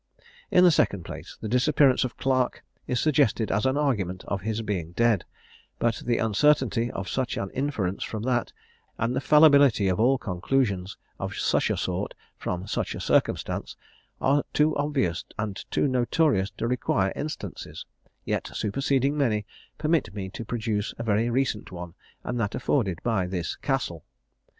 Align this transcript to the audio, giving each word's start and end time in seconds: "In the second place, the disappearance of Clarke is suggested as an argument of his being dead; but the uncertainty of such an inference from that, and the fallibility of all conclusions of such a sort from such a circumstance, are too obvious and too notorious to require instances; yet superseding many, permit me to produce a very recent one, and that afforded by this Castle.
"In 0.49 0.63
the 0.63 0.71
second 0.71 1.05
place, 1.05 1.37
the 1.41 1.47
disappearance 1.47 2.03
of 2.03 2.17
Clarke 2.17 2.63
is 2.87 2.99
suggested 2.99 3.51
as 3.51 3.67
an 3.67 3.77
argument 3.77 4.23
of 4.27 4.41
his 4.41 4.63
being 4.63 4.93
dead; 4.93 5.25
but 5.77 6.01
the 6.03 6.17
uncertainty 6.17 6.89
of 6.89 7.07
such 7.07 7.37
an 7.37 7.51
inference 7.51 8.03
from 8.03 8.23
that, 8.23 8.51
and 8.97 9.15
the 9.15 9.21
fallibility 9.21 9.87
of 9.87 9.99
all 9.99 10.17
conclusions 10.17 10.97
of 11.19 11.35
such 11.35 11.69
a 11.69 11.77
sort 11.77 12.15
from 12.35 12.65
such 12.65 12.95
a 12.95 12.99
circumstance, 12.99 13.77
are 14.19 14.43
too 14.53 14.75
obvious 14.75 15.23
and 15.37 15.65
too 15.69 15.87
notorious 15.87 16.49
to 16.49 16.67
require 16.67 17.13
instances; 17.15 17.85
yet 18.25 18.49
superseding 18.55 19.15
many, 19.15 19.45
permit 19.77 20.15
me 20.15 20.29
to 20.29 20.43
produce 20.43 20.95
a 20.97 21.03
very 21.03 21.29
recent 21.29 21.71
one, 21.71 21.93
and 22.23 22.39
that 22.39 22.55
afforded 22.55 22.97
by 23.03 23.27
this 23.27 23.55
Castle. 23.55 24.03